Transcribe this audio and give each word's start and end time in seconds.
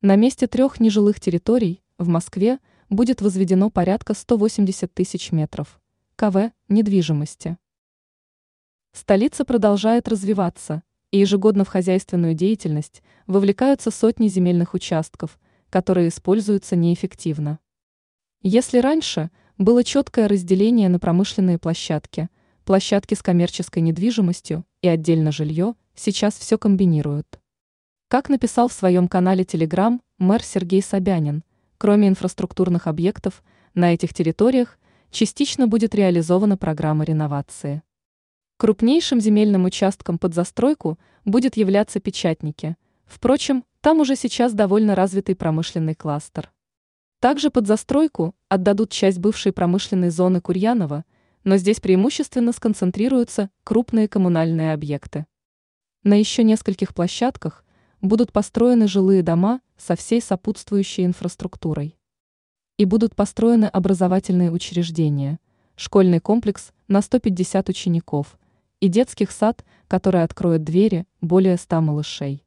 На 0.00 0.14
месте 0.14 0.46
трех 0.46 0.78
нежилых 0.78 1.18
территорий 1.18 1.82
в 1.98 2.06
Москве 2.06 2.60
будет 2.88 3.20
возведено 3.20 3.68
порядка 3.68 4.14
180 4.14 4.94
тысяч 4.94 5.32
метров 5.32 5.80
КВ 6.14 6.52
недвижимости. 6.68 7.58
Столица 8.92 9.44
продолжает 9.44 10.06
развиваться, 10.06 10.84
и 11.10 11.18
ежегодно 11.18 11.64
в 11.64 11.68
хозяйственную 11.68 12.34
деятельность 12.34 13.02
вовлекаются 13.26 13.90
сотни 13.90 14.28
земельных 14.28 14.72
участков, 14.72 15.36
которые 15.68 16.10
используются 16.10 16.76
неэффективно. 16.76 17.58
Если 18.40 18.78
раньше 18.78 19.32
было 19.56 19.82
четкое 19.82 20.28
разделение 20.28 20.88
на 20.88 21.00
промышленные 21.00 21.58
площадки, 21.58 22.28
площадки 22.64 23.14
с 23.14 23.22
коммерческой 23.22 23.82
недвижимостью 23.82 24.64
и 24.80 24.86
отдельно 24.86 25.32
жилье, 25.32 25.74
сейчас 25.96 26.38
все 26.38 26.56
комбинируют. 26.56 27.37
Как 28.08 28.30
написал 28.30 28.68
в 28.68 28.72
своем 28.72 29.06
канале 29.06 29.44
Telegram 29.44 30.00
мэр 30.16 30.42
Сергей 30.42 30.80
Собянин, 30.80 31.44
кроме 31.76 32.08
инфраструктурных 32.08 32.86
объектов, 32.86 33.44
на 33.74 33.92
этих 33.92 34.14
территориях 34.14 34.78
частично 35.10 35.66
будет 35.68 35.94
реализована 35.94 36.56
программа 36.56 37.04
реновации. 37.04 37.82
Крупнейшим 38.56 39.20
земельным 39.20 39.66
участком 39.66 40.16
под 40.16 40.32
застройку 40.32 40.98
будет 41.26 41.58
являться 41.58 42.00
печатники. 42.00 42.78
Впрочем, 43.04 43.62
там 43.82 44.00
уже 44.00 44.16
сейчас 44.16 44.54
довольно 44.54 44.94
развитый 44.94 45.36
промышленный 45.36 45.94
кластер. 45.94 46.50
Также 47.20 47.50
под 47.50 47.66
застройку 47.66 48.34
отдадут 48.48 48.90
часть 48.90 49.18
бывшей 49.18 49.52
промышленной 49.52 50.08
зоны 50.08 50.40
Курьянова, 50.40 51.04
но 51.44 51.58
здесь 51.58 51.78
преимущественно 51.78 52.52
сконцентрируются 52.52 53.50
крупные 53.64 54.08
коммунальные 54.08 54.72
объекты. 54.72 55.26
На 56.04 56.14
еще 56.18 56.42
нескольких 56.42 56.94
площадках 56.94 57.66
будут 58.00 58.32
построены 58.32 58.88
жилые 58.88 59.22
дома 59.22 59.60
со 59.76 59.96
всей 59.96 60.20
сопутствующей 60.20 61.04
инфраструктурой. 61.04 61.96
И 62.76 62.84
будут 62.84 63.14
построены 63.16 63.66
образовательные 63.66 64.50
учреждения, 64.50 65.40
школьный 65.76 66.20
комплекс 66.20 66.72
на 66.86 67.02
150 67.02 67.68
учеников– 67.68 68.38
и 68.80 68.88
детских 68.88 69.30
сад, 69.30 69.64
который 69.88 70.22
откроет 70.22 70.64
двери 70.64 71.06
более 71.20 71.56
ста 71.56 71.80
малышей. 71.80 72.44